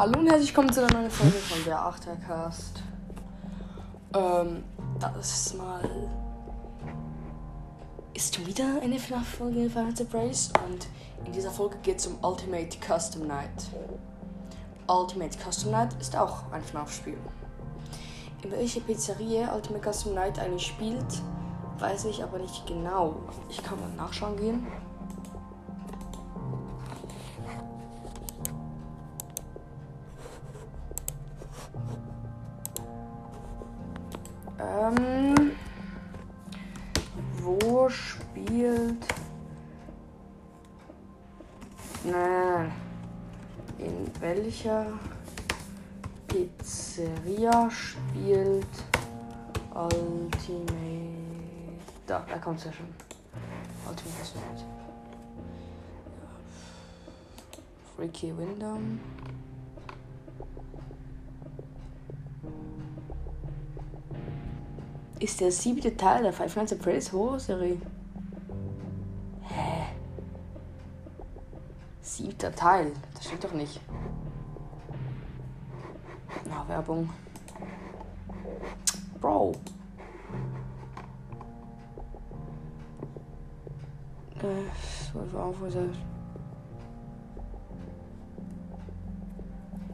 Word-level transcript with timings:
Hallo 0.00 0.18
und 0.18 0.28
herzlich 0.28 0.48
willkommen 0.48 0.72
zu 0.72 0.82
einer 0.82 0.98
neuen 0.98 1.10
Folge 1.10 1.36
von 1.36 1.62
der 1.62 1.78
Achtercast. 1.78 2.82
Ähm, 4.14 4.64
das 4.98 5.52
mal 5.52 5.82
ist 8.14 8.34
schon 8.34 8.46
wieder 8.46 8.80
eine 8.80 8.98
FNAF-Folge 8.98 9.68
Final 9.68 9.94
Surprise 9.94 10.54
und 10.66 10.86
in 11.26 11.32
dieser 11.34 11.50
Folge 11.50 11.76
geht 11.82 11.98
es 11.98 12.06
um 12.06 12.16
Ultimate 12.22 12.78
Custom 12.78 13.26
Night. 13.26 13.50
Ultimate 14.88 15.36
Custom 15.36 15.72
Night 15.72 15.94
ist 16.00 16.16
auch 16.16 16.50
ein 16.50 16.62
FNAF-Spiel. 16.62 17.18
In 18.42 18.52
welcher 18.52 18.80
Pizzeria 18.80 19.54
Ultimate 19.54 19.92
Custom 19.92 20.14
Night 20.14 20.38
eigentlich 20.38 20.66
spielt, 20.66 21.22
weiß 21.78 22.06
ich 22.06 22.22
aber 22.22 22.38
nicht 22.38 22.66
genau. 22.66 23.16
Ich 23.50 23.62
kann 23.62 23.78
mal 23.78 23.90
nachschauen 23.90 24.38
gehen. 24.38 24.66
In 42.04 42.12
welcher 44.20 44.86
Pizzeria 46.26 47.70
spielt 47.70 48.66
Ultimate. 49.74 50.70
Da, 52.06 52.24
da 52.28 52.38
kommt 52.38 52.58
es 52.58 52.64
ja 52.64 52.72
schon. 52.72 52.88
Ultimate 53.86 54.18
Cosmonaut. 54.18 54.64
Freaky 57.96 58.36
Windham. 58.36 58.98
ist 65.20 65.40
der 65.40 65.52
siebte 65.52 65.96
Teil 65.96 66.22
der 66.22 66.32
Five 66.32 66.56
Nights 66.56 66.72
at 66.72 66.82
Freddy's 66.82 67.12
Horror-Serie. 67.12 67.76
Siebter 72.10 72.52
Teil? 72.52 72.92
Das 73.14 73.24
stimmt 73.24 73.44
doch 73.44 73.52
nicht. 73.52 73.80
Na, 76.48 76.66
Werbung. 76.68 77.08
Bro. 79.20 79.52
Äh, 84.42 84.46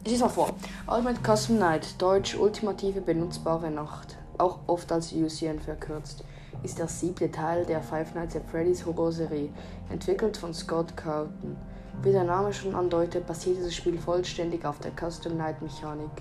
Ich 0.03 0.11
lese 0.11 0.23
mal 0.23 0.29
vor. 0.29 0.55
Ultimate 0.87 1.19
Custom 1.21 1.59
Night, 1.59 2.01
Deutsch 2.01 2.35
ultimative 2.35 3.01
benutzbare 3.01 3.69
Nacht 3.69 4.17
auch 4.37 4.59
oft 4.67 4.91
als 4.91 5.13
UCN 5.13 5.59
verkürzt, 5.59 6.23
ist 6.63 6.79
der 6.79 6.87
siebte 6.87 7.31
Teil 7.31 7.65
der 7.65 7.81
Five 7.81 8.13
Nights 8.15 8.35
at 8.35 8.45
Freddy's 8.45 8.85
Horrorserie, 8.85 9.49
entwickelt 9.89 10.37
von 10.37 10.53
Scott 10.53 10.95
Carlton. 10.95 11.57
Wie 12.03 12.11
der 12.11 12.23
Name 12.23 12.53
schon 12.53 12.75
andeutet, 12.75 13.25
basiert 13.25 13.57
dieses 13.57 13.75
Spiel 13.75 13.97
vollständig 13.97 14.63
auf 14.65 14.79
der 14.79 14.91
Custom 14.91 15.35
Night 15.35 15.61
Mechanik, 15.61 16.11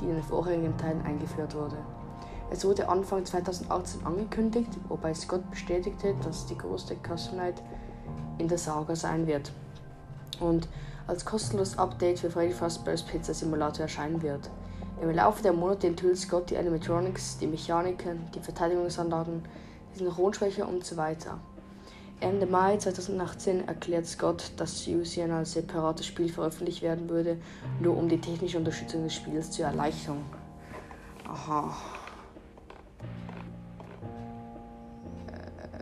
die 0.00 0.06
in 0.06 0.14
den 0.14 0.22
vorherigen 0.22 0.76
Teilen 0.78 1.02
eingeführt 1.02 1.54
wurde. 1.54 1.76
Es 2.50 2.64
wurde 2.64 2.88
Anfang 2.88 3.26
2018 3.26 4.06
angekündigt, 4.06 4.70
wobei 4.88 5.12
Scott 5.12 5.48
bestätigte, 5.50 6.14
dass 6.24 6.46
die 6.46 6.56
größte 6.56 6.96
Custom 7.06 7.36
Night 7.36 7.62
in 8.38 8.48
der 8.48 8.56
Saga 8.56 8.96
sein 8.96 9.26
wird 9.26 9.52
und 10.40 10.66
als 11.06 11.24
kostenloses 11.24 11.78
Update 11.78 12.20
für 12.20 12.30
Freddy 12.30 12.52
Fazbear's 12.52 13.02
Pizza 13.02 13.34
Simulator 13.34 13.82
erscheinen 13.82 14.22
wird. 14.22 14.48
Im 15.02 15.10
Laufe 15.10 15.42
der 15.42 15.52
Monate 15.52 15.88
enthüllt 15.88 16.18
Scott 16.18 16.50
die 16.50 16.56
Animatronics, 16.56 17.38
die 17.38 17.46
Mechaniken, 17.46 18.30
die 18.34 18.40
Verteidigungsanlagen, 18.40 19.42
die 19.94 19.98
Synchronschwäche 19.98 20.66
und 20.66 20.84
so 20.84 20.96
weiter. 20.96 21.38
Ende 22.20 22.46
Mai 22.46 22.76
2018 22.76 23.68
erklärt 23.68 24.06
Scott, 24.06 24.50
dass 24.56 24.88
UCN 24.88 25.30
als 25.30 25.52
separates 25.52 26.04
Spiel 26.04 26.28
veröffentlicht 26.28 26.82
werden 26.82 27.08
würde, 27.08 27.36
nur 27.80 27.96
um 27.96 28.08
die 28.08 28.20
technische 28.20 28.58
Unterstützung 28.58 29.04
des 29.04 29.14
Spiels 29.14 29.52
zu 29.52 29.62
erleichtern. 29.62 30.18
Aha. 31.28 31.76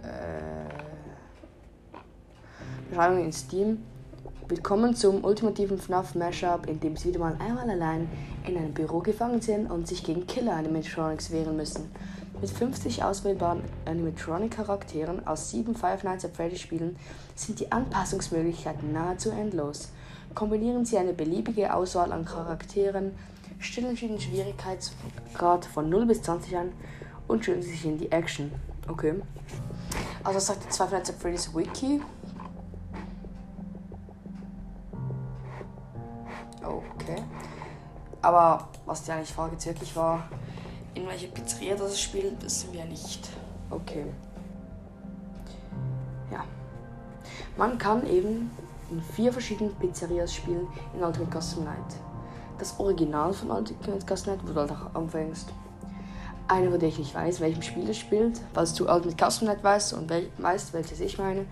Äh. 0.03 0.67
Beschreibung 2.91 3.25
in 3.25 3.33
Steam. 3.33 3.79
Willkommen 4.47 4.95
zum 4.95 5.25
ultimativen 5.25 5.79
FNAF 5.79 6.15
Mashup, 6.15 6.69
in 6.69 6.81
dem 6.81 6.97
sie 6.97 7.09
wieder 7.09 7.19
mal 7.19 7.37
einmal 7.41 7.71
allein 7.71 8.09
in 8.47 8.59
einem 8.59 8.75
Büro 8.75 8.99
gefangen 8.99 9.41
sind 9.41 9.71
und 9.71 9.89
sich 9.89 10.05
gegen 10.05 10.27
Killer-Animatronics 10.27 11.31
wehren 11.31 11.57
müssen. 11.57 11.91
Mit 12.41 12.51
50 12.51 13.03
auswählbaren 13.03 13.63
Animatronic-Charakteren 13.87 15.27
aus 15.27 15.51
sieben 15.51 15.75
Five 15.75 16.05
Nights 16.05 16.25
at 16.25 16.37
Freddy's 16.37 16.61
Spielen 16.61 16.97
sind 17.35 17.61
die 17.61 17.73
Anpassungsmöglichkeiten 17.73 18.93
nahezu 18.93 19.31
endlos. 19.31 19.89
Kombinieren 20.35 20.85
Sie 20.85 20.99
eine 20.99 21.15
beliebige 21.15 21.73
Auswahl 21.73 22.13
an 22.13 22.27
Charakteren, 22.27 23.13
stellen 23.59 23.97
Sie 23.97 24.09
den 24.09 24.21
Schwierigkeitsgrad 24.21 25.65
von 25.65 25.89
0 25.89 26.05
bis 26.05 26.23
20 26.23 26.57
an 26.59 26.73
und 27.27 27.43
stellen 27.43 27.63
Sie 27.63 27.71
sich 27.71 27.87
in 27.87 27.97
die 27.97 28.13
Action. 28.13 28.53
Okay. 28.87 29.15
Also 30.23 30.39
sagt 30.39 30.67
die 30.67 30.77
Five 30.77 30.93
Nights 30.93 31.09
at 31.09 31.17
Freddy's 31.17 31.55
Wiki. 31.55 32.03
Okay. 36.63 37.23
Aber 38.21 38.69
was 38.85 39.05
die 39.05 39.13
eigentlich 39.13 39.33
Frage 39.33 39.53
jetzt 39.53 39.67
wirklich 39.67 39.97
war, 39.97 40.29
in 40.97 41.07
welcher 41.07 41.29
Pizzeria 41.29 41.77
das 41.77 42.01
spielt, 42.01 42.43
wissen 42.43 42.73
wir 42.73 42.84
nicht. 42.84 43.29
Okay. 43.71 44.07
Ja. 46.31 46.45
Man 47.57 47.79
kann 47.79 48.07
eben 48.07 48.51
in 48.91 49.03
vier 49.15 49.33
verschiedenen 49.33 49.75
Pizzerias 49.75 50.35
spielen 50.35 50.67
in 50.95 51.03
Ultimate 51.03 51.39
Custom 51.39 51.65
Night. 51.65 51.97
Das 52.59 52.79
Original 52.81 53.33
von 53.33 53.51
Ultimate 53.51 54.06
Custom 54.06 54.35
Night, 54.35 54.43
wo 54.47 54.53
du 54.53 54.61
halt 54.61 54.73
auch 54.73 54.95
anfängst. 54.95 55.49
Eine, 56.49 56.73
wo 56.73 56.77
ich 56.77 56.99
nicht 56.99 57.15
weiß, 57.15 57.41
welchem 57.41 57.62
Spiel 57.62 57.91
es 57.91 57.99
spielt, 57.99 58.41
falls 58.55 58.73
du 58.75 58.89
Ultimate 58.89 59.31
Custom 59.31 59.49
Night 59.49 59.62
weißt 59.62 59.93
und 59.95 60.09
wel 60.09 60.31
weißt, 60.39 60.73
welches 60.73 61.01
ich 61.01 61.19
meine. 61.19 61.45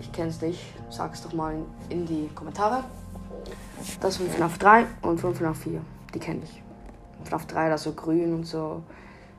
Ich 0.00 0.10
kenne 0.10 0.30
es 0.30 0.40
nicht, 0.40 0.60
sag 0.90 1.14
es 1.14 1.22
doch 1.22 1.32
mal 1.32 1.54
in, 1.54 1.66
in 1.90 2.06
die 2.06 2.28
Kommentare. 2.34 2.84
Das 4.00 4.16
von 4.16 4.26
FNAF 4.28 4.58
3 4.58 4.86
und 5.02 5.20
von 5.20 5.34
FNAF 5.34 5.58
4 5.58 5.80
die 6.14 6.18
kenne 6.18 6.40
ich. 6.44 6.62
FNAF 7.24 7.46
3, 7.46 7.68
da 7.68 7.78
so 7.78 7.92
grün 7.92 8.34
und 8.34 8.44
so, 8.44 8.82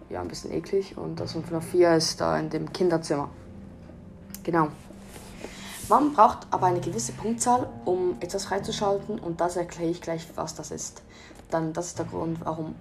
ja, 0.10 0.22
ein 0.22 0.28
bisschen 0.28 0.52
eklig. 0.52 0.98
Und 0.98 1.20
das 1.20 1.34
von 1.34 1.44
FNAF 1.44 1.66
4 1.66 1.96
ist 1.96 2.22
da 2.22 2.38
in 2.38 2.50
dem 2.50 2.72
Kinderzimmer. 2.72 3.30
Genau. 4.44 4.68
Man 5.90 6.14
braucht 6.14 6.48
aber 6.52 6.68
eine 6.68 6.80
gewisse 6.80 7.12
Punktzahl, 7.12 7.70
um 7.86 8.16
etwas 8.20 8.46
freizuschalten 8.46 9.20
und 9.20 9.42
das 9.42 9.58
erkläre 9.58 9.92
ich 9.92 10.02
gleich, 10.02 10.28
was 10.36 10.56
das 10.56 10.72
ist. 10.72 11.02
Dann, 11.52 11.74
das 11.74 11.88
ist 11.88 12.00
der 12.00 12.06
Grund, 12.06 12.40
warum 12.44 12.76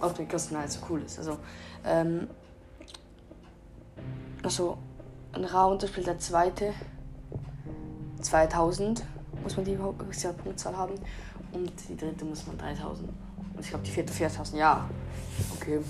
Ultimate 0.00 0.38
Custom 0.38 0.58
Night 0.58 0.70
so 0.70 0.80
cool 0.88 1.02
ist. 1.02 1.18
Also, 1.18 1.38
ähm, 1.86 2.28
also 4.42 4.76
ein 5.32 5.44
Round 5.44 5.82
spielt 5.82 6.06
der 6.06 6.18
zweite 6.18 6.74
2000 8.20 9.04
muss 9.42 9.56
man 9.56 9.64
die 9.64 9.76
Punktzahl 9.76 10.76
haben 10.76 10.94
und 11.52 11.72
die 11.88 11.96
dritte 11.96 12.24
muss 12.24 12.46
man 12.46 12.56
3000. 12.58 13.08
Und 13.54 13.60
ich 13.60 13.68
glaube, 13.68 13.84
die 13.84 13.90
vierte 13.90 14.12
4000. 14.12 14.58
Ja. 14.58 14.88
Okay. 15.56 15.80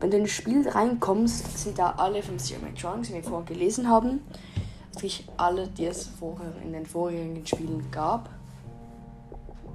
Wenn 0.00 0.10
du 0.10 0.16
in 0.18 0.24
das 0.24 0.32
Spiel 0.32 0.68
reinkommst, 0.68 1.58
sind 1.58 1.78
da 1.78 1.92
alle 1.92 2.22
50 2.22 2.56
Electronics, 2.56 3.08
die 3.08 3.14
wir 3.14 3.22
vorher 3.22 3.46
gelesen 3.46 3.88
haben. 3.88 4.20
Natürlich 4.92 5.26
alle, 5.36 5.68
die 5.68 5.86
es 5.86 6.06
vorher 6.06 6.52
in 6.62 6.72
den 6.72 6.86
vorherigen 6.86 7.46
Spielen 7.46 7.90
gab. 7.90 8.28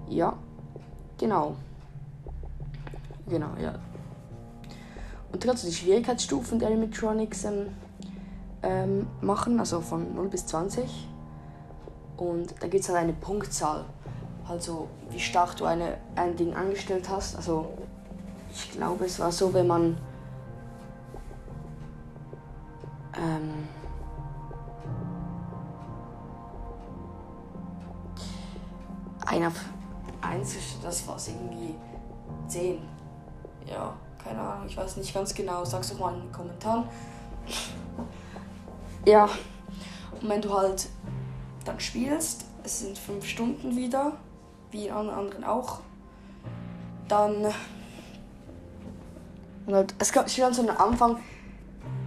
Ja. 0.09 0.37
Genau. 1.17 1.55
Genau, 3.27 3.49
ja. 3.61 3.75
Und 5.31 5.43
du 5.43 5.47
kannst 5.47 5.65
die 5.65 5.71
Schwierigkeitsstufen 5.71 6.59
der 6.59 6.67
Animatronics 6.69 7.45
ähm, 7.45 7.67
ähm, 8.63 9.07
machen, 9.21 9.59
also 9.59 9.81
von 9.81 10.13
0 10.15 10.27
bis 10.27 10.45
20. 10.47 11.07
Und 12.17 12.53
da 12.59 12.67
gibt 12.67 12.83
es 12.83 12.89
halt 12.89 12.99
eine 12.99 13.13
Punktzahl. 13.13 13.85
Also 14.51 14.89
wie 15.09 15.19
stark 15.19 15.55
du 15.55 15.63
eine, 15.63 15.97
ein 16.17 16.35
Ding 16.35 16.53
angestellt 16.53 17.07
hast. 17.07 17.37
Also 17.37 17.71
ich 18.51 18.71
glaube, 18.71 19.05
es 19.05 19.17
war 19.17 19.31
so, 19.31 19.53
wenn 19.53 19.65
man 19.65 19.97
ähm, 23.15 23.69
ein 29.25 29.45
auf 29.45 29.53
eins, 30.19 30.57
das 30.83 31.07
war 31.07 31.15
irgendwie 31.25 31.75
10. 32.49 32.81
Ja, 33.65 33.93
keine 34.21 34.41
Ahnung, 34.41 34.65
ich 34.67 34.75
weiß 34.75 34.97
nicht 34.97 35.13
ganz 35.13 35.33
genau. 35.33 35.63
Sag's 35.63 35.91
doch 35.91 35.99
mal 35.99 36.13
in 36.13 36.23
den 36.23 36.31
Kommentaren. 36.33 36.83
Ja, 39.05 39.29
und 40.19 40.27
wenn 40.27 40.41
du 40.41 40.53
halt 40.53 40.89
dann 41.63 41.79
spielst, 41.79 42.43
es 42.65 42.81
sind 42.81 42.97
fünf 42.97 43.25
Stunden 43.25 43.77
wieder 43.77 44.17
wie 44.71 44.87
in 44.87 44.93
anderen 44.93 45.43
auch. 45.43 45.81
Dann. 47.07 47.45
Und 49.65 49.73
halt, 49.73 49.93
es 49.99 50.11
gab 50.11 50.29
schon 50.29 50.53
so 50.53 50.61
einen 50.61 50.71
Anfang. 50.71 51.17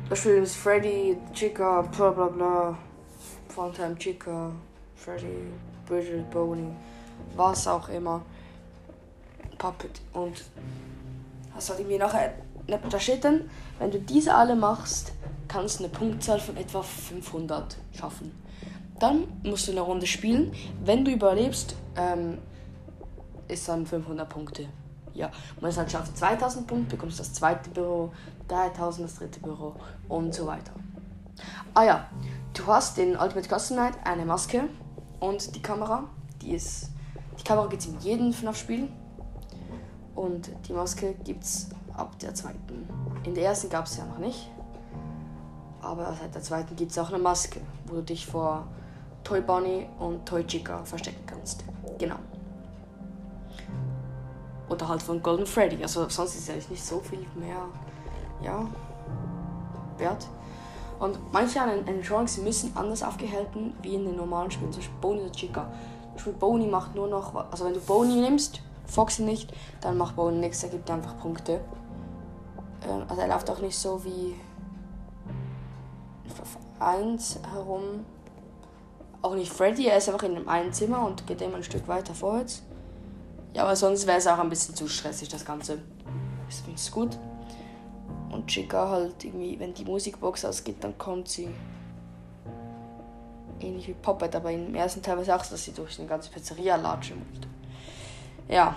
Da 0.09 0.17
spielen 0.17 0.47
Freddy, 0.47 1.17
Chica, 1.33 1.83
bla 1.83 2.11
bla 2.11 2.27
bla. 2.27 2.79
Funtime 3.49 3.97
Chica, 3.97 4.51
Freddy, 4.97 5.53
Bridget, 5.87 6.29
Boney, 6.31 6.73
was 7.37 7.69
auch 7.69 7.89
immer. 7.89 8.23
Puppet. 9.59 10.01
Und 10.13 10.45
hast 11.55 11.71
halt 11.71 11.81
irgendwie 11.81 11.99
nachher 11.99 12.35
da 12.67 12.99
steht 12.99 13.25
dann, 13.25 13.51
wenn 13.79 13.91
du 13.91 14.01
diese 14.01 14.35
alle 14.35 14.57
machst, 14.57 15.13
kannst 15.49 15.81
du 15.81 15.85
eine 15.85 15.93
Punktzahl 15.93 16.41
von 16.41 16.57
etwa 16.57 16.83
500 16.83 17.77
schaffen. 17.93 18.33
Dann 18.99 19.25
musst 19.43 19.69
du 19.69 19.73
eine 19.73 19.83
Runde 19.83 20.07
spielen. 20.07 20.53
Wenn 20.83 21.05
du 21.05 21.11
überlebst, 21.11 21.77
ähm, 21.97 22.39
ist 23.49 23.69
dann 23.69 23.87
500 23.87 24.29
Punkte. 24.29 24.69
Ja, 25.15 25.27
und 25.27 25.63
wenn 25.63 25.71
es 25.71 25.79
halt 25.79 25.91
schafft 25.91 26.17
2000 26.19 26.67
Punkte, 26.67 26.97
bekommst 26.97 27.21
das 27.21 27.33
zweite 27.33 27.71
Büro, 27.71 28.13
3000 28.49 29.09
das 29.09 29.17
dritte 29.17 29.41
Büro 29.41 29.75
und 30.09 30.35
so 30.35 30.47
weiter. 30.47 30.73
Ah 31.73 31.85
ja, 31.85 32.07
du 32.53 32.67
hast 32.67 32.99
in 32.99 33.17
Ultimate 33.17 33.49
Custom 33.49 33.77
Night 33.77 33.95
eine 34.05 34.25
Maske 34.25 34.65
und 35.21 35.55
die 35.55 35.63
Kamera. 35.63 36.05
Die 36.43 36.53
ist. 36.53 36.91
Die 37.39 37.45
Kamera 37.45 37.67
gibt 37.67 37.83
es 37.83 37.89
in 37.89 37.99
jedem 38.01 38.33
FNAF-Spiel. 38.33 38.89
Und 40.15 40.51
die 40.69 40.73
Maske 40.73 41.15
gibt 41.25 41.45
es 41.45 41.69
ab 41.97 42.19
der 42.21 42.35
zweiten. 42.35 42.89
In 43.25 43.35
der 43.35 43.47
ersten 43.47 43.69
gab 43.69 43.87
es 43.87 43.97
ja 43.97 44.05
noch 44.05 44.19
nicht. 44.19 44.51
Aber 45.81 46.15
seit 46.21 46.35
der 46.35 46.43
zweiten 46.43 46.77
gibt 46.77 46.93
es 46.93 46.99
auch 46.99 47.09
eine 47.09 47.19
Maske, 47.19 47.61
wo 47.87 47.97
du 47.97 48.03
dich 48.03 48.27
vor 48.27 48.67
Toy 49.25 49.41
Bunny 49.41 49.89
und 49.99 50.27
Toy 50.27 50.47
Chica 50.47 50.85
verstecken 50.85 51.25
kannst. 51.27 51.65
Genau. 51.99 52.17
Oder 54.69 54.89
halt 54.89 55.03
von 55.03 55.23
Golden 55.23 55.47
Freddy. 55.47 55.83
Also 55.83 56.09
sonst 56.09 56.35
ist 56.37 56.49
es 56.49 56.71
nicht 56.71 56.85
so 56.85 57.01
viel 57.01 57.27
mehr, 57.35 57.67
ja, 58.43 58.67
wert. 59.99 60.27
Und 60.99 61.19
manche 61.33 61.61
Animatronics 61.61 62.39
müssen 62.39 62.73
anders 62.77 63.03
aufgehalten 63.03 63.75
wie 63.83 63.95
in 63.95 64.05
den 64.05 64.17
normalen 64.17 64.51
Spielen, 64.51 64.73
zum 64.73 64.81
Beispiel 64.81 65.01
Boney 65.01 65.21
oder 65.23 65.33
Chica. 65.33 65.67
Zum 66.03 66.15
Beispiel 66.15 66.33
Boney 66.35 66.67
macht 66.67 66.95
nur 66.95 67.09
noch, 67.09 67.35
also 67.51 67.65
wenn 67.65 67.75
du 67.75 67.81
Boney 67.81 68.15
nimmst, 68.15 68.61
Foxy 68.87 69.23
nicht, 69.23 69.53
dann 69.81 69.99
macht 69.99 70.17
Boney 70.17 70.39
nichts, 70.39 70.63
er 70.63 70.71
gibt 70.71 70.91
einfach 70.91 71.19
Punkte. 71.19 71.61
Ähm, 72.89 73.03
also 73.09 73.21
er 73.21 73.29
läuft 73.29 73.51
auch 73.51 73.61
nicht 73.61 73.77
so 73.77 74.03
wie 74.05 74.35
auf 76.41 76.59
1 76.79 77.41
herum. 77.53 78.05
Auch 79.23 79.35
nicht 79.35 79.53
Freddy, 79.53 79.87
er 79.87 79.97
ist 79.97 80.09
einfach 80.09 80.23
in 80.25 80.47
einem 80.47 80.73
Zimmer 80.73 81.07
und 81.07 81.27
geht 81.27 81.41
immer 81.41 81.57
ein 81.57 81.65
Stück 81.65 81.89
weiter 81.89 82.15
vorwärts. 82.15 82.63
Ja, 83.55 83.63
aber 83.63 83.77
sonst 83.77 84.07
wäre 84.07 84.19
es 84.19 84.27
auch 84.27 84.39
ein 84.39 84.51
bisschen 84.51 84.75
zu 84.75 84.89
stressig, 84.89 85.29
das 85.29 85.45
Ganze. 85.45 85.79
Ich 86.49 86.57
finde 86.57 86.75
es 86.75 86.91
gut. 86.91 87.17
Und 88.31 88.49
Chica 88.49 88.89
halt 88.89 89.25
irgendwie, 89.25 89.59
wenn 89.61 89.73
die 89.73 89.85
Musikbox 89.85 90.45
ausgeht, 90.45 90.77
dann 90.81 90.99
kommt 90.99 91.29
sie. 91.29 91.49
Ähnlich 93.61 93.87
wie 93.87 93.95
Poppet, 93.95 94.35
aber 94.35 94.51
im 94.51 94.75
ersten 94.75 95.01
Teil 95.01 95.17
war 95.17 95.23
es 95.23 95.31
auch 95.31 95.45
so, 95.45 95.53
dass 95.53 95.65
sie 95.65 95.73
durch 95.73 95.99
eine 96.01 96.09
ganze 96.09 96.31
Pizzeria 96.31 96.75
latschen 96.75 97.23
musste. 97.31 97.47
Ja. 98.49 98.77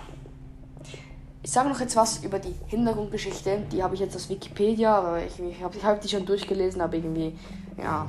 Ich 1.42 1.50
sage 1.50 1.68
noch 1.68 1.80
jetzt 1.80 1.96
was 1.96 2.22
über 2.24 2.38
die 2.38 2.54
Hintergrundgeschichte. 2.68 3.62
Die 3.72 3.82
habe 3.82 3.94
ich 3.94 4.00
jetzt 4.00 4.14
aus 4.14 4.28
Wikipedia, 4.28 4.96
aber 4.96 5.24
ich, 5.24 5.38
ich 5.40 5.60
habe 5.60 5.82
hab 5.82 6.00
die 6.00 6.08
schon 6.08 6.24
durchgelesen, 6.24 6.80
aber 6.80 6.94
irgendwie, 6.94 7.36
ja. 7.76 8.08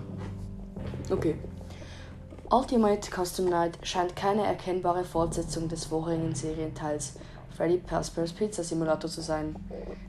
Okay. 1.09 1.35
Ultimate 2.51 3.11
Custom 3.11 3.45
Night 3.45 3.77
scheint 3.83 4.15
keine 4.15 4.43
erkennbare 4.43 5.03
Fortsetzung 5.03 5.67
des 5.67 5.85
vorherigen 5.85 6.33
Serienteils 6.33 7.13
Freddy 7.55 7.79
Fazbear's 7.85 8.33
Pizza 8.33 8.63
Simulator 8.63 9.07
zu 9.07 9.21
sein. 9.21 9.55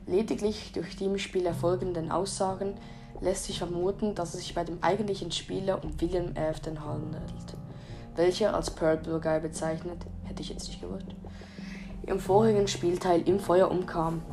Lediglich 0.07 0.71
durch 0.71 0.95
die 0.95 1.05
im 1.05 1.19
Spiel 1.19 1.45
erfolgenden 1.45 2.11
Aussagen 2.11 2.73
lässt 3.19 3.43
sich 3.43 3.59
vermuten, 3.59 4.15
dass 4.15 4.33
es 4.33 4.39
sich 4.39 4.55
bei 4.55 4.63
dem 4.63 4.81
eigentlichen 4.81 5.31
Spieler 5.31 5.83
um 5.83 6.01
William 6.01 6.33
Afton 6.35 6.83
handelt, 6.83 7.21
welcher 8.15 8.55
als 8.55 8.71
Pearl 8.71 8.97
Blue 8.97 9.19
Guy 9.19 9.39
bezeichnet, 9.39 9.99
hätte 10.23 10.41
ich 10.41 10.49
jetzt 10.49 10.67
nicht 10.67 10.81
gewusst, 10.81 11.05
im 12.07 12.19
vorigen 12.19 12.67
Spielteil 12.67 13.21
im 13.29 13.39
Feuer 13.39 13.69
umkam. 13.69 14.23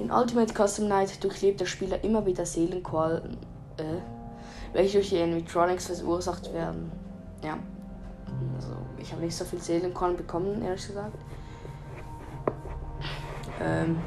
In 0.00 0.10
Ultimate 0.10 0.52
Custom 0.52 0.86
Night 0.86 1.24
durchlebt 1.24 1.60
der 1.60 1.66
Spieler 1.66 2.04
immer 2.04 2.26
wieder 2.26 2.44
Seelenqualen, 2.44 3.38
äh, 3.78 4.02
welche 4.74 4.98
durch 4.98 5.08
die 5.08 5.22
Animatronics 5.22 5.86
verursacht 5.86 6.52
werden. 6.52 6.92
Ja, 7.44 7.58
also 8.56 8.74
ich 8.96 9.12
habe 9.12 9.22
nicht 9.22 9.36
so 9.36 9.44
viel 9.44 9.60
Seelenqualen 9.60 10.16
bekommen, 10.16 10.62
ehrlich 10.62 10.86
gesagt. 10.86 11.18
Ähm, 13.60 13.98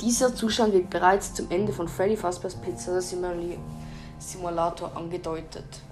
dieser 0.00 0.32
Zustand 0.34 0.72
wird 0.72 0.90
bereits 0.90 1.34
zum 1.34 1.50
Ende 1.50 1.72
von 1.72 1.88
Freddy 1.88 2.16
Fazbear's 2.16 2.54
Pizza 2.54 3.00
Simulator 4.20 4.96
angedeutet. 4.96 5.82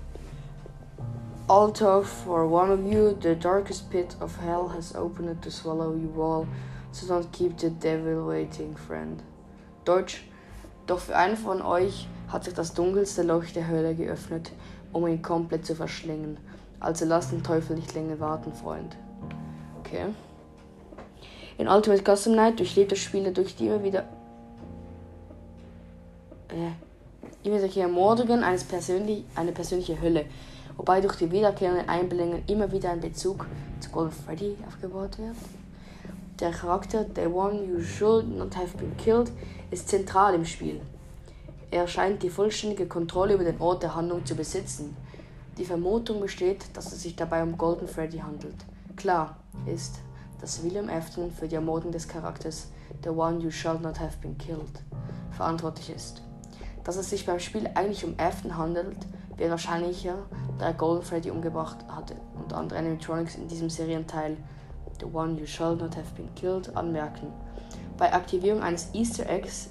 Alto, 1.49 2.03
for 2.03 2.49
one 2.49 2.71
of 2.71 2.81
you, 2.81 3.17
the 3.21 3.35
darkest 3.35 3.91
pit 3.91 4.17
of 4.21 4.39
hell 4.41 4.69
has 4.69 4.95
opened 4.95 5.43
to 5.43 5.51
swallow 5.51 5.95
you 5.95 6.23
all, 6.23 6.47
so 6.93 7.09
don't 7.09 7.33
keep 7.33 7.59
the 7.59 7.71
devil 7.71 8.29
waiting, 8.29 8.77
friend. 8.77 9.23
Deutsch. 9.85 10.23
Doch 10.89 10.99
für 10.99 11.15
einen 11.15 11.37
von 11.37 11.63
euch 11.63 12.09
hat 12.27 12.45
sich 12.45 12.55
das 12.55 12.75
dunkelste 12.75 13.23
Loch 13.23 13.45
der 13.55 13.69
Hölle 13.69 13.95
geöffnet, 13.95 14.51
um 14.93 15.07
ihn 15.07 15.23
komplett 15.23 15.65
zu 15.65 15.77
verschlingen. 15.77 16.37
Also 16.81 17.05
lasst 17.05 17.31
den 17.31 17.45
Teufel 17.45 17.77
nicht 17.77 17.95
länger 17.95 18.19
warten, 18.19 18.53
Freund. 18.53 18.97
Okay. 19.79 20.07
In 21.59 21.69
Ultimate 21.69 22.03
Custom 22.03 22.35
Night 22.35 22.59
durchlebt 22.59 22.91
der 22.91 22.97
Spieler 22.97 23.31
durch 23.31 23.55
die 23.55 23.69
immer 23.69 23.85
wieder. 23.85 24.01
Äh, 26.49 27.47
immer 27.47 27.61
solche 27.61 27.83
Ermordungen 27.83 28.43
eines 28.43 28.65
persönlich, 28.65 29.25
eine 29.37 29.53
persönliche 29.53 30.01
Hölle 30.01 30.25
wobei 30.79 31.01
durch 31.01 31.17
die 31.17 31.31
wiederkehrenden 31.31 31.89
Einblendungen 31.89 32.45
immer 32.47 32.73
wieder 32.73 32.91
ein 32.91 33.01
Bezug 33.01 33.47
zu 33.81 33.91
Golden 33.91 34.13
Freddy 34.13 34.57
aufgebaut 34.67 35.19
wird. 35.19 35.37
Der 36.41 36.53
Charakter 36.53 37.05
The 37.17 37.27
One 37.27 37.65
You 37.65 37.81
Should 37.83 38.29
Not 38.29 38.57
Have 38.57 38.77
Been 38.77 38.97
Killed 38.97 39.33
ist 39.73 39.89
zentral 39.89 40.35
im 40.35 40.45
Spiel. 40.45 40.81
Er 41.73 41.89
scheint 41.89 42.23
die 42.23 42.31
vollständige 42.31 42.87
Kontrolle 42.87 43.35
über 43.35 43.43
den 43.43 43.61
Ort 43.61 43.83
der 43.83 43.97
Handlung 43.97 44.25
zu 44.25 44.37
besitzen. 44.37 44.97
Die 45.57 45.65
Vermutung 45.65 46.21
besteht, 46.21 46.67
dass 46.75 46.93
es 46.93 47.03
sich 47.03 47.17
dabei 47.17 47.43
um 47.43 47.59
Golden 47.59 47.89
Freddy 47.89 48.19
handelt. 48.19 48.55
Klar 48.95 49.37
ist, 49.67 49.97
dass 50.41 50.63
William 50.63 50.89
Afton 50.89 51.33
für 51.33 51.49
die 51.49 51.57
Ermordung 51.57 51.91
des 51.91 52.07
Charakters 52.07 52.69
The 53.03 53.09
One 53.09 53.41
You 53.41 53.51
Shall 53.51 53.81
Not 53.81 53.99
Have 53.99 54.19
Been 54.23 54.39
Killed 54.39 54.85
verantwortlich 55.33 55.91
ist. 55.91 56.23
Dass 56.85 56.97
es 56.97 57.11
sich 57.11 57.27
beim 57.27 57.41
Spiel 57.41 57.69
eigentlich 57.75 58.05
um 58.05 58.15
Afton 58.17 58.57
handelt, 58.57 58.99
wäre 59.37 59.51
wahrscheinlicher, 59.51 60.15
da 60.61 60.67
er 60.67 60.75
Golden 60.75 61.05
Freddy 61.05 61.33
umgebracht 61.33 61.79
hatte 61.89 62.15
und 62.41 62.53
andere 62.53 62.79
Animatronics 62.79 63.35
in 63.35 63.49
diesem 63.49 63.71
Serienteil 63.71 64.37
The 65.01 65.07
One 65.07 65.39
You 65.39 65.47
Shall 65.47 65.77
Not 65.77 65.97
Have 65.97 66.15
Been 66.17 66.35
Killed 66.35 66.75
anmerken. 66.77 67.33
Bei 67.97 68.13
Aktivierung 68.13 68.63
eines 68.63 68.95
Easter 68.95 69.29
Eggs 69.29 69.71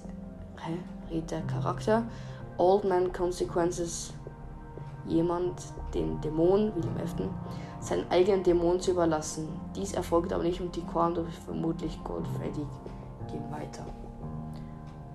hä, 0.57 0.77
rät 1.11 1.31
der 1.31 1.41
Charakter 1.47 2.03
Old 2.57 2.85
Man 2.85 3.11
Consequences 3.13 4.13
jemand, 5.05 5.61
den 5.93 6.19
Dämon, 6.21 6.73
William 6.75 6.97
Afton, 6.97 7.29
seinen 7.79 8.09
eigenen 8.11 8.43
Dämon 8.43 8.79
zu 8.79 8.91
überlassen. 8.91 9.47
Dies 9.75 9.93
erfolgt 9.93 10.33
aber 10.33 10.43
nicht 10.43 10.59
und 10.59 10.75
die 10.75 10.81
Qualen 10.81 11.15
durch 11.15 11.33
vermutlich 11.45 12.03
Gold 12.03 12.27
Freddy 12.27 12.65
gehen 13.27 13.51
weiter. 13.51 13.85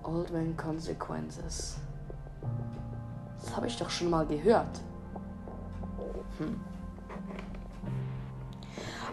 Old 0.03 0.31
Man 0.31 0.55
Consequences. 0.57 1.77
Das 3.39 3.55
habe 3.55 3.67
ich 3.67 3.77
doch 3.77 3.89
schon 3.89 4.09
mal 4.09 4.25
gehört. 4.25 4.79
Hm. 6.37 6.59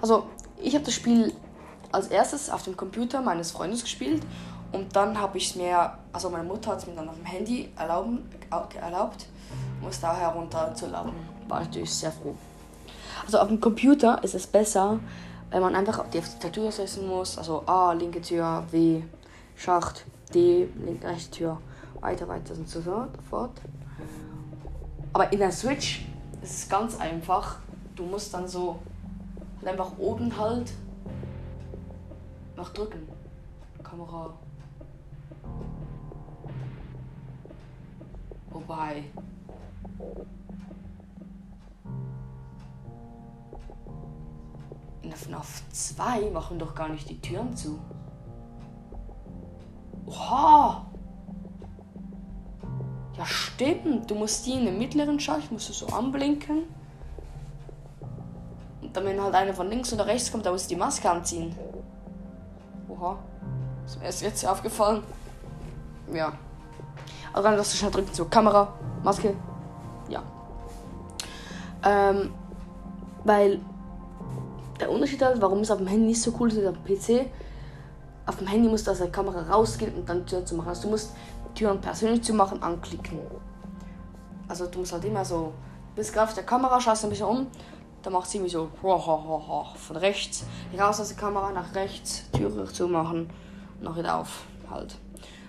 Also, 0.00 0.24
ich 0.62 0.74
habe 0.74 0.84
das 0.84 0.94
Spiel 0.94 1.32
als 1.92 2.08
erstes 2.08 2.50
auf 2.50 2.62
dem 2.62 2.76
Computer 2.76 3.20
meines 3.20 3.50
Freundes 3.50 3.82
gespielt 3.82 4.22
und 4.72 4.94
dann 4.94 5.20
habe 5.20 5.38
ich 5.38 5.50
es 5.50 5.56
mir, 5.56 5.92
also 6.12 6.30
meine 6.30 6.44
Mutter 6.44 6.72
hat 6.72 6.78
es 6.78 6.86
mir 6.86 6.94
dann 6.94 7.08
auf 7.08 7.16
dem 7.16 7.24
Handy 7.24 7.70
erlauben, 7.76 8.28
erlaubt, 8.80 9.26
um 9.80 9.88
es 9.88 10.00
da 10.00 10.14
herunterzuladen. 10.14 11.12
War 11.48 11.60
natürlich 11.60 11.92
sehr 11.92 12.12
froh. 12.12 12.34
Also 13.24 13.38
auf 13.38 13.48
dem 13.48 13.60
Computer 13.60 14.22
ist 14.22 14.34
es 14.34 14.46
besser, 14.46 15.00
wenn 15.50 15.60
man 15.60 15.74
einfach 15.74 15.98
auf 15.98 16.10
die 16.10 16.20
Tastatur 16.20 16.70
setzen 16.70 17.08
muss. 17.08 17.36
Also 17.36 17.64
A, 17.66 17.92
linke 17.92 18.20
Tür, 18.20 18.64
W, 18.70 19.02
Schacht, 19.56 20.04
D, 20.32 20.68
linke, 20.84 21.08
rechte 21.08 21.30
Tür, 21.30 21.60
weiter, 22.00 22.28
weiter 22.28 22.54
und 22.54 22.68
so 22.68 22.80
fort. 23.28 23.50
Aber 25.12 25.32
in 25.32 25.40
der 25.40 25.50
Switch 25.50 26.06
ist 26.42 26.62
es 26.62 26.68
ganz 26.68 26.98
einfach. 27.00 27.56
Du 27.96 28.04
musst 28.04 28.32
dann 28.32 28.46
so 28.46 28.78
halt 29.60 29.68
einfach 29.68 29.98
oben 29.98 30.36
halt 30.36 30.72
nach 32.56 32.70
drücken. 32.70 33.08
Kamera. 33.82 34.34
Wobei. 38.50 39.04
FNAF 45.20 45.62
2 45.70 46.30
machen 46.30 46.58
doch 46.58 46.74
gar 46.74 46.88
nicht 46.88 47.08
die 47.10 47.20
Türen 47.20 47.54
zu. 47.54 47.78
Oha! 50.06 50.86
Ja, 53.16 53.26
stimmt. 53.26 54.10
Du 54.10 54.14
musst 54.14 54.46
die 54.46 54.52
in 54.52 54.64
den 54.64 54.78
mittleren 54.78 55.20
Schacht, 55.20 55.52
musst 55.52 55.68
du 55.68 55.72
so 55.72 55.86
anblinken. 55.88 56.62
Dann, 58.92 59.04
wenn 59.04 59.22
halt 59.22 59.34
einer 59.34 59.54
von 59.54 59.68
links 59.68 59.92
oder 59.92 60.06
rechts 60.06 60.32
kommt, 60.32 60.44
da 60.44 60.52
musst 60.52 60.70
du 60.70 60.74
die 60.74 60.80
Maske 60.80 61.08
anziehen. 61.08 61.54
Oha. 62.88 63.18
Ist 63.86 63.98
mir 63.98 64.06
erst 64.06 64.22
jetzt 64.22 64.46
aufgefallen. 64.46 65.02
Ja. 66.12 66.32
Also 67.32 67.48
dann 67.48 67.56
lass 67.56 67.70
du 67.70 67.76
schnell 67.76 67.90
drücken, 67.90 68.12
so 68.12 68.24
Kamera, 68.24 68.72
Maske. 69.02 69.34
Ja. 70.08 70.22
Ähm, 71.84 72.32
weil 73.24 73.60
der 74.80 74.90
Unterschied 74.90 75.22
halt, 75.22 75.40
warum 75.40 75.60
es 75.60 75.70
auf 75.70 75.78
dem 75.78 75.86
Handy 75.86 76.06
nicht 76.06 76.22
so 76.22 76.32
cool 76.40 76.48
ist 76.48 76.60
wie 76.60 76.66
auf 76.66 76.74
dem 76.74 76.84
PC, 76.84 77.30
auf 78.26 78.36
dem 78.36 78.46
Handy 78.46 78.68
musst 78.68 78.86
du 78.86 78.90
aus 78.90 78.98
der 78.98 79.10
Kamera 79.10 79.42
rausgehen 79.42 79.94
und 79.94 80.08
dann 80.08 80.24
die 80.24 80.30
Tür 80.30 80.44
zu 80.44 80.54
machen. 80.54 80.68
Also 80.68 80.82
du 80.82 80.88
musst 80.88 81.14
Türen 81.54 81.80
persönlich 81.80 82.22
zu 82.22 82.32
machen, 82.32 82.62
anklicken. 82.62 83.18
Also 84.48 84.66
du 84.66 84.80
musst 84.80 84.92
halt 84.92 85.04
immer 85.04 85.24
so, 85.24 85.52
bist 85.94 86.12
gerade 86.12 86.28
auf 86.28 86.34
der 86.34 86.44
Kamera, 86.44 86.80
schaust 86.80 87.04
ein 87.04 87.10
bisschen 87.10 87.26
um, 87.26 87.46
dann 88.02 88.12
macht 88.12 88.30
sie 88.30 88.38
irgendwie 88.38 88.52
so 88.52 88.68
von 88.80 89.96
rechts 89.96 90.44
raus 90.78 91.00
aus 91.00 91.08
der 91.08 91.16
Kamera 91.16 91.52
nach 91.52 91.74
rechts, 91.74 92.24
Türe 92.32 92.64
zu 92.66 92.88
machen 92.88 93.30
und 93.78 93.84
noch 93.84 93.96
wieder 93.96 94.18
auf 94.18 94.44
halt. 94.70 94.96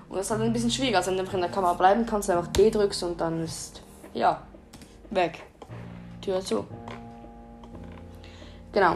Und 0.10 0.18
das 0.18 0.26
ist 0.26 0.32
halt 0.32 0.42
ein 0.42 0.52
bisschen 0.52 0.72
schwierig, 0.72 0.96
als 0.96 1.08
wenn 1.08 1.14
du 1.14 1.22
einfach 1.22 1.36
in 1.36 1.42
der 1.42 1.50
Kamera 1.50 1.74
bleiben 1.74 2.06
kannst, 2.06 2.30
einfach 2.30 2.48
D 2.48 2.70
drückst 2.70 3.04
und 3.04 3.22
dann 3.22 3.44
ist, 3.44 3.82
ja, 4.14 4.42
weg. 5.10 5.44
Tür 6.22 6.42
zu. 6.42 6.66
Genau. 8.74 8.96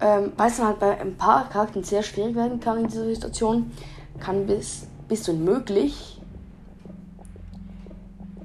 Ähm, 0.00 0.32
weil 0.36 0.50
es 0.50 0.56
dann 0.56 0.66
halt 0.66 0.78
bei 0.78 1.00
ein 1.00 1.16
paar 1.16 1.48
Charakteren 1.48 1.84
sehr 1.84 2.02
schwierig 2.02 2.34
werden 2.34 2.60
kann 2.60 2.78
in 2.78 2.88
dieser 2.88 3.04
Situation, 3.04 3.72
kann 4.18 4.46
bis, 4.46 4.86
bis 5.08 5.28
unmöglich. 5.28 6.19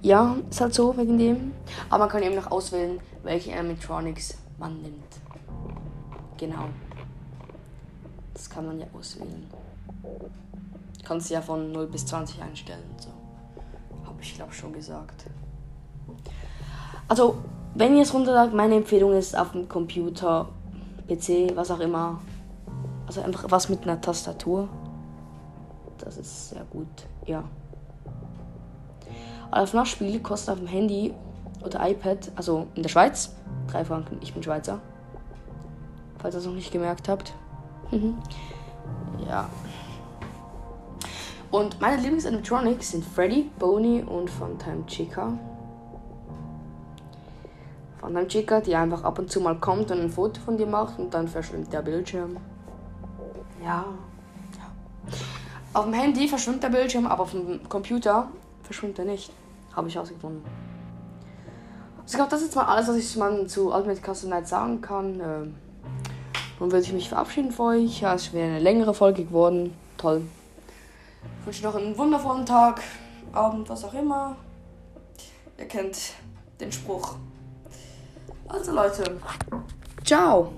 Ja, 0.05 0.35
ist 0.51 0.61
halt 0.61 0.75
so 0.75 0.95
wegen 0.97 1.17
dem. 1.17 1.53
Aber 1.89 2.03
man 2.03 2.09
kann 2.09 2.21
eben 2.21 2.35
noch 2.35 2.51
auswählen, 2.51 2.99
welche 3.23 3.57
Animatronics 3.57 4.37
man 4.59 4.79
nimmt. 4.83 5.15
Genau. 6.37 6.65
Das 8.35 8.47
kann 8.47 8.67
man 8.67 8.79
ja 8.79 8.85
auswählen. 8.95 9.49
Kannst 11.03 11.31
ja 11.31 11.41
von 11.41 11.71
0 11.71 11.87
bis 11.87 12.05
20 12.05 12.39
einstellen. 12.39 12.83
So. 12.99 13.09
Habe 14.05 14.21
ich 14.21 14.35
glaube 14.35 14.53
schon 14.53 14.73
gesagt. 14.73 15.25
Also, 17.07 17.37
wenn 17.73 17.95
ihr 17.95 18.03
es 18.03 18.13
runterladet, 18.13 18.53
meine 18.53 18.75
Empfehlung 18.75 19.13
ist 19.13 19.35
auf 19.35 19.53
dem 19.53 19.67
Computer 19.67 20.49
PC, 21.07 21.55
was 21.55 21.71
auch 21.71 21.79
immer. 21.79 22.21
Also 23.07 23.21
einfach 23.21 23.45
was 23.49 23.69
mit 23.69 23.81
einer 23.81 23.99
Tastatur. 23.99 24.69
Das 25.97 26.15
ist 26.17 26.49
sehr 26.49 26.63
gut, 26.65 27.07
ja. 27.25 27.43
Auf 29.51 29.73
Nachspiel 29.73 30.19
kostet 30.19 30.49
auf 30.49 30.59
dem 30.59 30.67
Handy 30.67 31.13
oder 31.63 31.87
iPad, 31.87 32.31
also 32.35 32.67
in 32.75 32.83
der 32.83 32.89
Schweiz, 32.89 33.33
3 33.67 33.85
Franken. 33.85 34.17
Ich 34.21 34.33
bin 34.33 34.43
Schweizer. 34.43 34.79
Falls 36.19 36.35
ihr 36.35 36.39
es 36.39 36.45
noch 36.45 36.53
nicht 36.53 36.71
gemerkt 36.71 37.09
habt. 37.09 37.33
Mhm. 37.91 38.17
ja. 39.29 39.49
Und 41.51 41.79
meine 41.79 42.01
Lieblings-Animatronics 42.01 42.91
sind 42.91 43.05
Freddy, 43.05 43.49
Boney 43.59 44.03
und 44.03 44.29
Funtime 44.29 44.85
Chica 44.87 45.33
einem 48.15 48.27
Chica, 48.27 48.61
die 48.61 48.75
einfach 48.75 49.03
ab 49.03 49.19
und 49.19 49.31
zu 49.31 49.41
mal 49.41 49.55
kommt 49.55 49.91
und 49.91 49.99
ein 49.99 50.09
Foto 50.09 50.39
von 50.41 50.57
dir 50.57 50.67
macht 50.67 50.99
und 50.99 51.13
dann 51.13 51.27
verschwimmt 51.27 51.71
der 51.73 51.81
Bildschirm. 51.81 52.37
Ja. 53.63 53.85
Auf 55.73 55.85
dem 55.85 55.93
Handy 55.93 56.27
verschwimmt 56.27 56.63
der 56.63 56.69
Bildschirm, 56.69 57.05
aber 57.05 57.23
auf 57.23 57.31
dem 57.31 57.67
Computer 57.67 58.29
verschwimmt 58.65 58.99
er 58.99 59.05
nicht. 59.05 59.31
Habe 59.75 59.87
ich 59.87 59.95
herausgefunden. 59.95 60.43
Also 61.97 62.07
ich 62.07 62.13
glaube, 62.15 62.29
das 62.29 62.41
ist 62.41 62.47
jetzt 62.47 62.55
mal 62.55 62.65
alles, 62.65 62.87
was 62.87 62.95
ich 62.97 63.49
zu 63.49 63.73
Ultimate 63.73 64.01
Custom 64.01 64.29
Night 64.29 64.47
sagen 64.47 64.81
kann. 64.81 65.19
Ähm, 65.19 65.55
nun 66.59 66.71
würde 66.71 66.85
ich 66.85 66.93
mich 66.93 67.09
verabschieden 67.09 67.51
für 67.51 67.63
euch. 67.63 68.01
Ja, 68.01 68.13
es 68.13 68.31
wäre 68.31 68.47
eine 68.47 68.59
längere 68.59 68.93
Folge 68.93 69.25
geworden. 69.25 69.73
Toll. 69.97 70.21
Ich 71.39 71.45
wünsche 71.45 71.63
noch 71.63 71.75
einen 71.75 71.97
wundervollen 71.97 72.45
Tag, 72.45 72.81
Abend, 73.33 73.67
was 73.69 73.83
auch 73.83 73.93
immer. 73.93 74.35
Ihr 75.57 75.67
kennt 75.67 75.97
den 76.59 76.71
Spruch. 76.71 77.15
Also 78.47 78.71
Leute, 78.71 79.19
ciao. 80.03 80.51